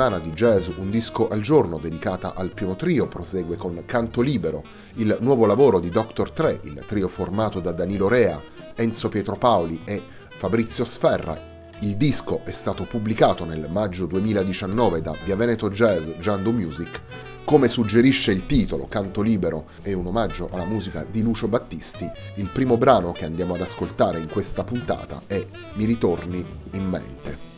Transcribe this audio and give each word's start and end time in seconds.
Settimana 0.00 0.18
di 0.18 0.32
jazz 0.32 0.68
Un 0.78 0.88
disco 0.88 1.28
al 1.28 1.42
giorno 1.42 1.76
dedicata 1.76 2.32
al 2.34 2.52
piano 2.52 2.74
trio 2.74 3.06
prosegue 3.06 3.56
con 3.56 3.82
Canto 3.84 4.22
Libero, 4.22 4.64
il 4.94 5.18
nuovo 5.20 5.44
lavoro 5.44 5.78
di 5.78 5.90
Dr. 5.90 6.30
Tre, 6.30 6.58
il 6.62 6.82
trio 6.86 7.06
formato 7.06 7.60
da 7.60 7.72
Danilo 7.72 8.08
Rea, 8.08 8.40
Enzo 8.76 9.10
Pietropaoli 9.10 9.82
e 9.84 10.02
Fabrizio 10.30 10.84
Sferra. 10.84 11.38
Il 11.80 11.98
disco 11.98 12.40
è 12.46 12.50
stato 12.50 12.84
pubblicato 12.84 13.44
nel 13.44 13.68
maggio 13.70 14.06
2019 14.06 15.02
da 15.02 15.14
Via 15.22 15.36
Veneto 15.36 15.68
Jazz 15.68 16.08
Giando 16.18 16.50
Music. 16.50 17.02
Come 17.44 17.68
suggerisce 17.68 18.32
il 18.32 18.46
titolo, 18.46 18.86
Canto 18.86 19.20
Libero 19.20 19.66
è 19.82 19.92
un 19.92 20.06
omaggio 20.06 20.48
alla 20.50 20.64
musica 20.64 21.04
di 21.04 21.20
Lucio 21.20 21.46
Battisti. 21.46 22.10
Il 22.36 22.48
primo 22.50 22.78
brano 22.78 23.12
che 23.12 23.26
andiamo 23.26 23.52
ad 23.52 23.60
ascoltare 23.60 24.18
in 24.18 24.28
questa 24.28 24.64
puntata 24.64 25.24
è 25.26 25.44
Mi 25.74 25.84
ritorni 25.84 26.42
in 26.70 26.88
mente. 26.88 27.49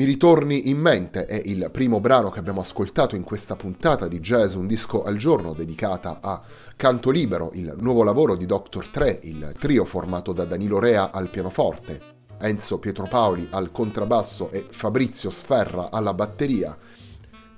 Mi 0.00 0.06
ritorni 0.06 0.70
in 0.70 0.78
mente 0.78 1.26
è 1.26 1.42
il 1.44 1.68
primo 1.70 2.00
brano 2.00 2.30
che 2.30 2.38
abbiamo 2.38 2.62
ascoltato 2.62 3.16
in 3.16 3.22
questa 3.22 3.54
puntata 3.54 4.08
di 4.08 4.18
Jazz 4.18 4.54
Un 4.54 4.66
disco 4.66 5.02
al 5.02 5.16
giorno 5.16 5.52
dedicata 5.52 6.20
a 6.22 6.40
Canto 6.74 7.10
Libero, 7.10 7.50
il 7.52 7.74
nuovo 7.76 8.02
lavoro 8.02 8.34
di 8.34 8.46
Dr. 8.46 8.88
3, 8.88 9.20
il 9.24 9.54
trio 9.58 9.84
formato 9.84 10.32
da 10.32 10.46
Danilo 10.46 10.78
Rea 10.78 11.10
al 11.10 11.28
pianoforte, 11.28 12.00
Enzo 12.38 12.78
Pietropaoli 12.78 13.48
al 13.50 13.70
contrabbasso 13.70 14.50
e 14.50 14.68
Fabrizio 14.70 15.28
Sferra 15.28 15.90
alla 15.90 16.14
batteria. 16.14 16.74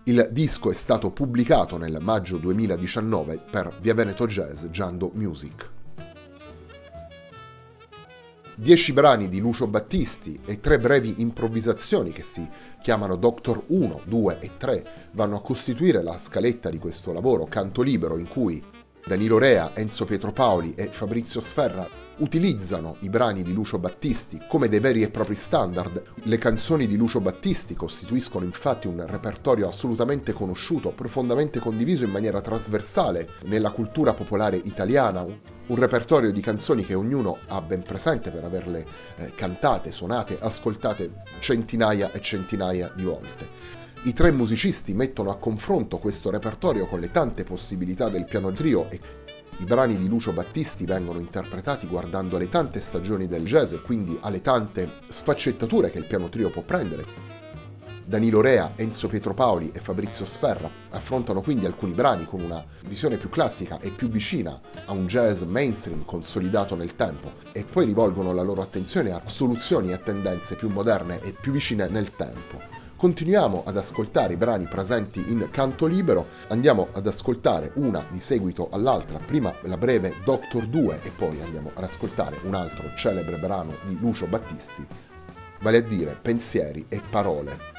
Il 0.03 0.29
disco 0.33 0.69
è 0.73 0.75
stato 0.75 1.13
pubblicato 1.13 1.77
nel 1.77 1.99
maggio 2.01 2.39
2019 2.39 3.41
per 3.53 3.73
Via 3.81 3.95
Veneto 3.95 4.27
Jazz 4.27 4.65
Giando 4.65 5.13
Music. 5.15 5.82
Dieci 8.63 8.93
brani 8.93 9.27
di 9.27 9.41
Lucio 9.41 9.67
Battisti 9.67 10.39
e 10.45 10.61
tre 10.61 10.79
brevi 10.79 11.21
improvvisazioni 11.21 12.13
che 12.13 12.23
si 12.23 12.49
chiamano 12.81 13.17
Doctor 13.17 13.65
1, 13.67 14.03
2 14.05 14.39
e 14.39 14.51
3 14.57 14.87
vanno 15.15 15.35
a 15.35 15.43
costituire 15.43 16.01
la 16.01 16.17
scaletta 16.17 16.71
di 16.71 16.79
questo 16.79 17.13
lavoro 17.13 17.47
canto 17.47 17.83
libero 17.83 18.19
in 18.19 18.29
cui 18.29 18.63
Danilo 19.05 19.39
Rea, 19.39 19.73
Enzo 19.75 20.05
Pietropaoli 20.05 20.75
e 20.77 20.87
Fabrizio 20.93 21.41
Sferra 21.41 21.89
utilizzano 22.19 22.97
i 23.01 23.09
brani 23.09 23.43
di 23.43 23.53
Lucio 23.53 23.79
Battisti 23.79 24.41
come 24.49 24.69
dei 24.69 24.81
veri 24.81 25.03
e 25.03 25.11
propri 25.11 25.35
standard. 25.35 26.03
Le 26.25 26.39
canzoni 26.39 26.87
di 26.87 26.97
Lucio 26.97 27.21
Battisti 27.21 27.75
costituiscono 27.75 28.45
infatti 28.45 28.87
un 28.87 29.05
repertorio 29.07 29.69
assolutamente 29.69 30.33
conosciuto, 30.33 30.91
profondamente 30.91 31.59
condiviso 31.59 32.05
in 32.05 32.11
maniera 32.11 32.41
trasversale 32.41 33.29
nella 33.45 33.71
cultura 33.71 34.15
popolare 34.15 34.57
italiana, 34.57 35.23
un 35.23 35.77
repertorio 35.77 36.33
di 36.33 36.41
canzoni 36.41 36.85
che 36.85 36.95
ognuno 36.95 37.39
ha 37.49 37.61
ben 37.61 37.83
presente 37.83 38.31
per 38.31 38.45
averle 38.45 38.85
eh, 39.17 39.33
cantate, 39.35 39.91
suonate, 39.91 40.39
ascoltate 40.41 41.23
centinaia 41.39 42.13
e 42.13 42.21
centinaia 42.21 42.93
di 42.95 43.05
volte. 43.05 43.81
I 44.05 44.13
tre 44.13 44.33
musicisti 44.33 44.95
mettono 44.95 45.31
a 45.31 45.37
confronto 45.37 45.99
questo 45.99 46.29
repertorio 46.29 46.89
con 46.89 46.99
le 46.99 47.13
tante 47.13 47.45
possibilità 47.45 48.09
del 48.09 48.25
piano 48.25 48.51
trio 48.51 48.91
e 48.91 49.01
i 49.59 49.65
brani 49.65 49.97
di 49.97 50.09
Lucio 50.09 50.33
Battisti 50.33 50.85
vengono 50.87 51.19
interpretati 51.19 51.87
guardando 51.87 52.37
alle 52.37 52.49
tante 52.49 52.81
stagioni 52.81 53.27
del 53.27 53.45
jazz 53.45 53.73
e 53.73 53.81
quindi 53.81 54.19
alle 54.21 54.41
tante 54.41 54.91
sfaccettature 55.09 55.91
che 55.91 55.99
il 55.99 56.07
piano 56.07 56.29
trio 56.29 56.51
può 56.51 56.63
prendere. 56.63 57.31
Danilo 58.05 58.41
Rea, 58.41 58.73
Enzo 58.75 59.09
Pietropaoli 59.09 59.71
e 59.73 59.81
Fabrizio 59.81 60.25
Sferra 60.25 60.69
affrontano 60.91 61.41
quindi 61.41 61.67
alcuni 61.67 61.93
brani 61.93 62.27
con 62.27 62.41
una 62.41 62.63
visione 62.87 63.17
più 63.17 63.29
classica 63.29 63.79
e 63.79 63.91
più 63.91 64.09
vicina 64.09 64.61
a 64.87 64.93
un 64.93 65.07
jazz 65.07 65.43
mainstream 65.43 66.05
consolidato 66.05 66.75
nel 66.75 66.97
tempo 66.97 67.33
e 67.53 67.65
poi 67.65 67.87
rivolgono 67.87 68.33
la 68.33 68.43
loro 68.43 68.61
attenzione 68.61 69.13
a 69.13 69.23
soluzioni 69.27 69.93
e 69.93 70.03
tendenze 70.03 70.57
più 70.57 70.69
moderne 70.69 71.21
e 71.23 71.33
più 71.33 71.53
vicine 71.53 71.87
nel 71.89 72.15
tempo. 72.17 72.82
Continuiamo 73.03 73.65
ad 73.67 73.77
ascoltare 73.77 74.35
i 74.35 74.37
brani 74.37 74.69
presenti 74.69 75.33
in 75.33 75.49
canto 75.51 75.87
libero, 75.87 76.29
andiamo 76.51 76.87
ad 76.93 77.05
ascoltare 77.05 77.73
una 77.75 78.07
di 78.09 78.21
seguito 78.21 78.69
all'altra, 78.71 79.19
prima 79.19 79.53
la 79.63 79.77
breve 79.77 80.19
Doctor 80.25 80.69
2 80.69 81.01
e 81.03 81.11
poi 81.11 81.41
andiamo 81.41 81.73
ad 81.75 81.83
ascoltare 81.83 82.39
un 82.45 82.55
altro 82.55 82.95
celebre 82.95 83.39
brano 83.39 83.79
di 83.87 83.99
Lucio 83.99 84.29
Battisti, 84.29 84.87
vale 85.63 85.79
a 85.79 85.83
dire 85.83 86.17
Pensieri 86.23 86.87
e 86.89 87.03
Parole. 87.11 87.72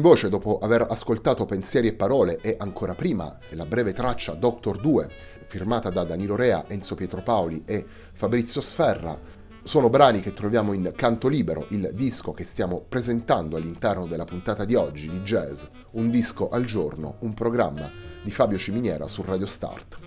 In 0.00 0.06
voce 0.06 0.30
dopo 0.30 0.58
aver 0.58 0.86
ascoltato 0.88 1.44
Pensieri 1.44 1.88
e 1.88 1.92
Parole 1.92 2.40
e 2.40 2.56
ancora 2.58 2.94
prima 2.94 3.36
la 3.50 3.66
breve 3.66 3.92
traccia 3.92 4.32
Doctor 4.32 4.80
2, 4.80 5.10
firmata 5.46 5.90
da 5.90 6.04
Danilo 6.04 6.36
Rea, 6.36 6.64
Enzo 6.68 6.94
Pietropaoli 6.94 7.64
e 7.66 7.84
Fabrizio 8.14 8.62
Sferra. 8.62 9.20
Sono 9.62 9.90
brani 9.90 10.20
che 10.20 10.32
troviamo 10.32 10.72
in 10.72 10.90
Canto 10.96 11.28
Libero, 11.28 11.66
il 11.68 11.90
disco 11.92 12.32
che 12.32 12.44
stiamo 12.44 12.80
presentando 12.80 13.58
all'interno 13.58 14.06
della 14.06 14.24
puntata 14.24 14.64
di 14.64 14.74
oggi 14.74 15.06
di 15.06 15.20
Jazz, 15.20 15.64
un 15.92 16.08
disco 16.08 16.48
al 16.48 16.64
giorno, 16.64 17.16
un 17.18 17.34
programma 17.34 17.86
di 18.22 18.30
Fabio 18.30 18.56
Ciminiera 18.56 19.06
su 19.06 19.20
Radio 19.20 19.44
Start. 19.44 19.98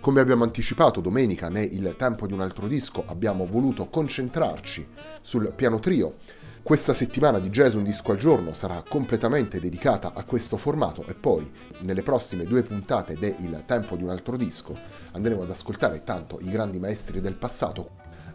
Come 0.00 0.20
abbiamo 0.20 0.44
anticipato 0.44 1.02
domenica 1.02 1.50
né 1.50 1.62
Il 1.64 1.96
tempo 1.98 2.26
di 2.26 2.32
un 2.32 2.40
altro 2.40 2.66
disco 2.66 3.04
abbiamo 3.06 3.46
voluto 3.46 3.88
concentrarci 3.88 4.88
sul 5.20 5.52
piano 5.54 5.80
trio 5.80 6.14
questa 6.64 6.94
settimana 6.94 7.40
di 7.40 7.50
Jazz 7.50 7.74
Un 7.74 7.82
Disco 7.82 8.12
al 8.12 8.16
Giorno 8.16 8.54
sarà 8.54 8.82
completamente 8.88 9.60
dedicata 9.60 10.12
a 10.14 10.24
questo 10.24 10.56
formato 10.56 11.04
e 11.06 11.12
poi 11.12 11.48
nelle 11.80 12.02
prossime 12.02 12.44
due 12.44 12.62
puntate 12.62 13.18
de 13.18 13.36
Il 13.40 13.64
Tempo 13.66 13.96
di 13.96 14.02
un 14.02 14.08
altro 14.08 14.38
disco 14.38 14.74
andremo 15.12 15.42
ad 15.42 15.50
ascoltare 15.50 16.02
tanto 16.04 16.38
i 16.40 16.48
grandi 16.48 16.78
maestri 16.78 17.20
del 17.20 17.34
passato 17.34 17.90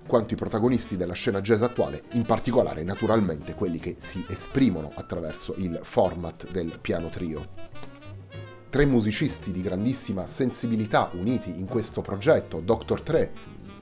quanto 0.06 0.36
i 0.36 0.38
protagonisti 0.38 0.96
della 0.96 1.14
scena 1.14 1.42
jazz 1.42 1.64
attuale, 1.64 2.04
in 2.12 2.22
particolare 2.22 2.84
naturalmente 2.84 3.56
quelli 3.56 3.80
che 3.80 3.96
si 3.98 4.24
esprimono 4.28 4.92
attraverso 4.94 5.56
il 5.58 5.80
format 5.82 6.52
del 6.52 6.78
piano 6.80 7.10
trio. 7.10 7.48
Tre 8.70 8.86
musicisti 8.86 9.52
di 9.52 9.64
grandissima 9.64 10.28
sensibilità 10.28 11.10
uniti 11.14 11.60
in 11.60 11.66
questo 11.66 12.02
progetto, 12.02 12.60
Dr. 12.60 13.02
Tre, 13.02 13.32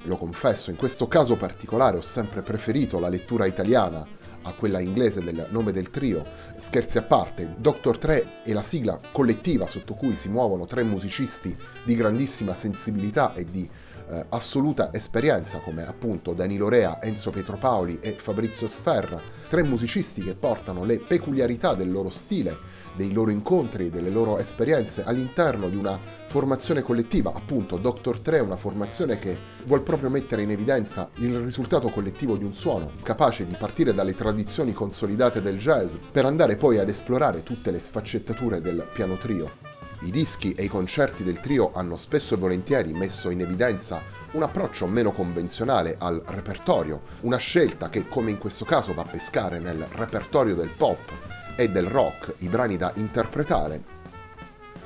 lo 0.03 0.15
confesso, 0.15 0.69
in 0.69 0.77
questo 0.77 1.09
caso 1.09 1.35
particolare 1.35 1.97
ho 1.97 2.01
sempre 2.01 2.41
preferito 2.41 2.97
la 2.97 3.09
lettura 3.09 3.45
italiana 3.45 4.15
a 4.47 4.53
quella 4.53 4.79
inglese 4.79 5.21
del 5.23 5.47
nome 5.49 5.71
del 5.71 5.89
trio. 5.89 6.23
Scherzi 6.57 6.97
a 6.97 7.03
parte, 7.03 7.55
Doctor 7.57 7.97
3 7.97 8.43
è 8.43 8.53
la 8.53 8.61
sigla 8.61 8.99
collettiva 9.11 9.67
sotto 9.67 9.93
cui 9.93 10.15
si 10.15 10.29
muovono 10.29 10.65
tre 10.65 10.83
musicisti 10.83 11.55
di 11.83 11.95
grandissima 11.95 12.53
sensibilità 12.53 13.33
e 13.33 13.45
di 13.45 13.69
eh, 14.09 14.25
assoluta 14.29 14.93
esperienza 14.93 15.59
come 15.59 15.85
appunto 15.85 16.33
Danilo 16.33 16.69
Rea, 16.69 17.01
Enzo 17.01 17.31
Pietropaoli 17.31 17.99
e 18.01 18.13
Fabrizio 18.13 18.67
Sferra, 18.67 19.19
tre 19.49 19.63
musicisti 19.63 20.23
che 20.23 20.35
portano 20.35 20.85
le 20.85 20.99
peculiarità 20.99 21.75
del 21.75 21.91
loro 21.91 22.09
stile, 22.09 22.76
dei 22.97 23.13
loro 23.13 23.29
incontri, 23.31 23.89
delle 23.89 24.09
loro 24.09 24.39
esperienze 24.39 25.03
all'interno 25.05 25.69
di 25.69 25.77
una 25.77 25.97
formazione 26.25 26.81
collettiva, 26.81 27.31
appunto 27.33 27.77
Doctor 27.77 28.19
3 28.19 28.37
è 28.37 28.41
una 28.41 28.57
formazione 28.57 29.19
che 29.19 29.37
vuol 29.65 29.83
proprio 29.83 30.09
mettere 30.09 30.41
in 30.41 30.51
evidenza 30.51 31.09
il 31.17 31.39
risultato 31.39 31.87
collettivo 31.89 32.35
di 32.35 32.43
un 32.43 32.53
suono, 32.53 32.91
capace 33.03 33.45
di 33.45 33.55
partire 33.57 33.93
dalle 33.93 34.15
tradizioni 34.15 34.73
consolidate 34.73 35.41
del 35.41 35.57
jazz 35.57 35.95
per 36.11 36.25
andare 36.25 36.57
poi 36.57 36.79
ad 36.79 36.89
esplorare 36.89 37.43
tutte 37.43 37.71
le 37.71 37.79
sfaccettature 37.79 38.59
del 38.59 38.85
piano 38.91 39.15
trio. 39.15 39.75
I 40.01 40.11
dischi 40.11 40.51
e 40.51 40.63
i 40.63 40.67
concerti 40.67 41.23
del 41.23 41.39
trio 41.39 41.71
hanno 41.73 41.97
spesso 41.97 42.35
e 42.35 42.37
volentieri 42.37 42.93
messo 42.93 43.29
in 43.29 43.41
evidenza 43.41 44.01
un 44.33 44.43
approccio 44.43 44.85
meno 44.85 45.11
convenzionale 45.11 45.95
al 45.97 46.21
repertorio, 46.25 47.01
una 47.21 47.37
scelta 47.37 47.89
che 47.89 48.07
come 48.07 48.31
in 48.31 48.37
questo 48.37 48.65
caso 48.65 48.93
va 48.93 49.03
a 49.03 49.09
pescare 49.09 49.59
nel 49.59 49.87
repertorio 49.93 50.53
del 50.53 50.69
pop 50.69 51.45
e 51.57 51.69
del 51.69 51.87
rock, 51.87 52.35
i 52.37 52.47
brani 52.49 52.77
da 52.77 52.91
interpretare. 52.95 53.95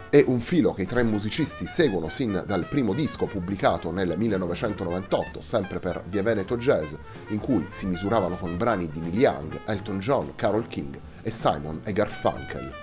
È 0.10 0.24
un 0.26 0.40
filo 0.40 0.74
che 0.74 0.84
i 0.84 0.88
tre 0.88 1.04
musicisti 1.04 1.66
seguono 1.66 2.10
sin 2.10 2.44
dal 2.48 2.66
primo 2.66 2.94
disco 2.94 3.28
pubblicato 3.28 3.92
nel 3.92 4.14
1998, 4.18 5.42
sempre 5.42 5.80
per 5.80 6.04
Via 6.08 6.24
Veneto 6.24 6.58
Jazz, 6.58 6.94
in 7.28 7.40
cui 7.40 7.66
si 7.68 7.86
misuravano 7.86 8.38
con 8.38 8.58
brani 8.58 8.90
di 8.90 9.02
Neil 9.02 9.18
Young, 9.18 9.60
Elton 9.66 10.00
John, 10.00 10.34
Carol 10.36 10.68
King 10.68 11.00
e 11.22 11.30
Simon 11.30 11.82
e 11.84 11.92
Garfunkel. 11.94 12.74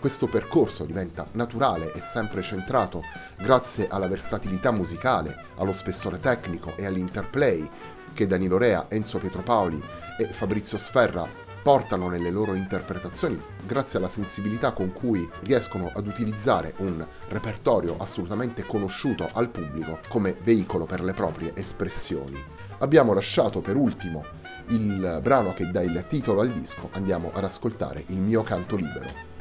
Questo 0.00 0.26
percorso 0.26 0.84
diventa 0.84 1.26
naturale 1.32 1.92
e 1.92 2.00
sempre 2.00 2.42
centrato 2.42 3.02
grazie 3.38 3.88
alla 3.88 4.08
versatilità 4.08 4.70
musicale, 4.72 5.36
allo 5.56 5.72
spessore 5.72 6.18
tecnico 6.18 6.76
e 6.76 6.86
all'interplay 6.86 7.68
che 8.12 8.26
Danilo 8.26 8.58
Rea, 8.58 8.86
Enzo 8.88 9.18
Pietropaoli 9.18 9.82
e 10.18 10.26
Fabrizio 10.26 10.78
Sferra 10.78 11.41
portano 11.62 12.08
nelle 12.08 12.30
loro 12.30 12.54
interpretazioni 12.54 13.40
grazie 13.64 13.98
alla 13.98 14.08
sensibilità 14.08 14.72
con 14.72 14.92
cui 14.92 15.28
riescono 15.42 15.90
ad 15.94 16.06
utilizzare 16.06 16.74
un 16.78 17.06
repertorio 17.28 17.96
assolutamente 17.98 18.66
conosciuto 18.66 19.28
al 19.32 19.48
pubblico 19.48 20.00
come 20.08 20.36
veicolo 20.42 20.84
per 20.84 21.02
le 21.02 21.14
proprie 21.14 21.52
espressioni. 21.54 22.42
Abbiamo 22.78 23.14
lasciato 23.14 23.60
per 23.60 23.76
ultimo 23.76 24.24
il 24.68 25.20
brano 25.22 25.54
che 25.54 25.70
dà 25.70 25.82
il 25.82 26.04
titolo 26.08 26.40
al 26.40 26.50
disco, 26.50 26.88
andiamo 26.92 27.30
ad 27.32 27.44
ascoltare 27.44 28.04
il 28.08 28.16
mio 28.16 28.42
canto 28.42 28.76
libero. 28.76 29.31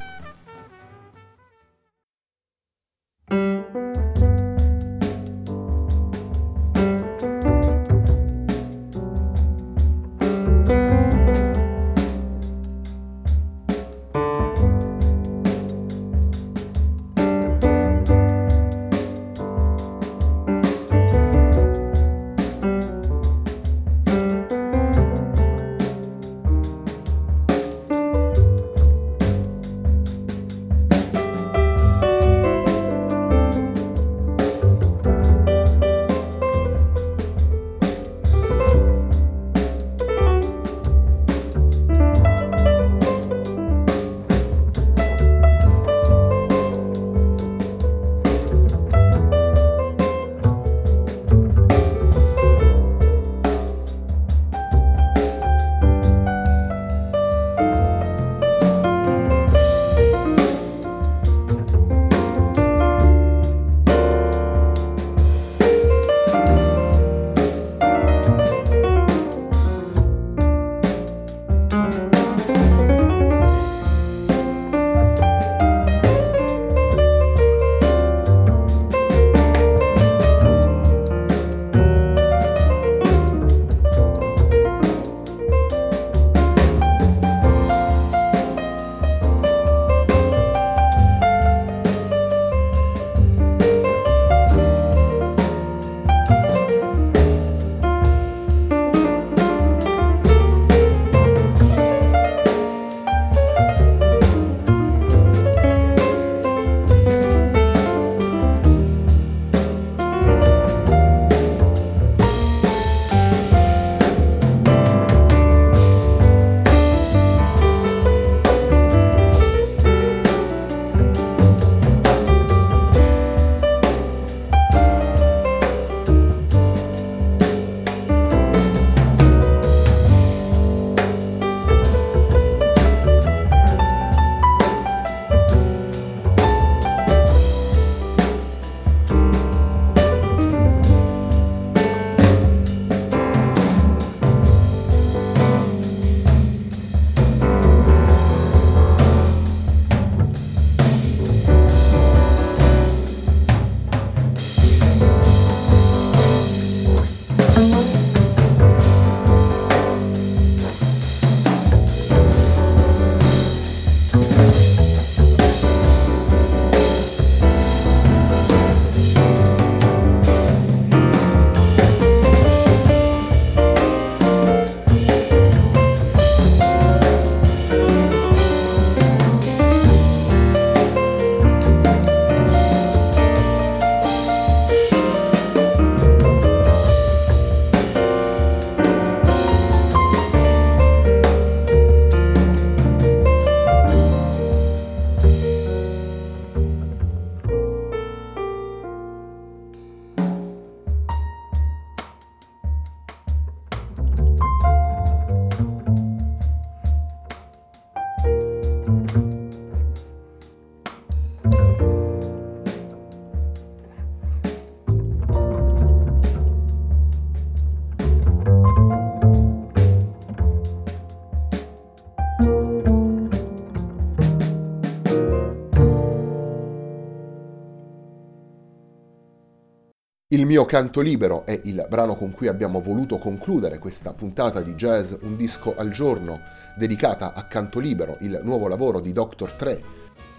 Mio 230.52 230.66
canto 230.66 231.00
libero 231.00 231.46
è 231.46 231.58
il 231.64 231.86
brano 231.88 232.18
con 232.18 232.34
cui 232.34 232.50
abbiamo 232.50 232.82
voluto 232.82 233.18
concludere 233.20 233.80
questa 233.80 234.12
puntata 234.12 234.62
di 234.62 234.76
jazz 234.76 235.14
Un 235.22 235.38
disco 235.38 235.78
al 235.78 235.92
giorno 235.92 236.42
dedicata 236.76 237.34
a 237.34 237.46
Canto 237.46 237.80
libero, 237.80 238.18
il 238.20 238.38
nuovo 238.44 238.68
lavoro 238.68 239.00
di 239.00 239.14
Dr. 239.14 239.54
Tre, 239.54 239.82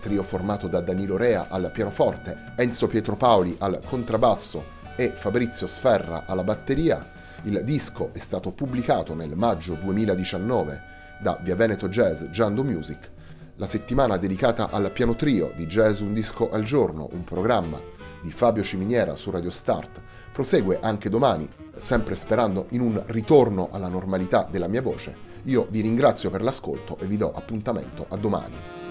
trio 0.00 0.22
formato 0.22 0.68
da 0.68 0.82
Danilo 0.82 1.16
Rea 1.16 1.46
al 1.48 1.70
pianoforte, 1.72 2.52
Enzo 2.56 2.88
Pietro 2.88 3.16
Paoli 3.16 3.56
al 3.58 3.80
contrabbasso 3.86 4.62
e 4.96 5.12
Fabrizio 5.14 5.66
Sferra 5.66 6.24
alla 6.26 6.44
batteria. 6.44 7.10
Il 7.44 7.62
disco 7.64 8.10
è 8.12 8.18
stato 8.18 8.52
pubblicato 8.52 9.14
nel 9.14 9.34
maggio 9.34 9.78
2019 9.80 10.82
da 11.22 11.38
Via 11.40 11.56
Veneto 11.56 11.88
Jazz 11.88 12.24
Giando 12.24 12.62
Music, 12.62 13.10
la 13.56 13.66
settimana 13.66 14.18
dedicata 14.18 14.68
al 14.68 14.92
piano 14.92 15.16
trio 15.16 15.52
di 15.56 15.64
Jazz 15.64 16.00
Un 16.00 16.12
disco 16.12 16.50
al 16.50 16.64
giorno, 16.64 17.08
un 17.12 17.24
programma 17.24 18.01
di 18.22 18.30
Fabio 18.30 18.62
Ciminiera 18.62 19.16
su 19.16 19.30
Radio 19.30 19.50
Start 19.50 20.00
prosegue 20.32 20.78
anche 20.80 21.10
domani, 21.10 21.48
sempre 21.74 22.14
sperando 22.14 22.66
in 22.70 22.80
un 22.80 23.02
ritorno 23.06 23.68
alla 23.72 23.88
normalità 23.88 24.48
della 24.50 24.68
mia 24.68 24.80
voce. 24.80 25.30
Io 25.44 25.66
vi 25.68 25.80
ringrazio 25.80 26.30
per 26.30 26.40
l'ascolto 26.40 26.96
e 27.00 27.06
vi 27.06 27.16
do 27.16 27.32
appuntamento 27.34 28.06
a 28.08 28.16
domani. 28.16 28.81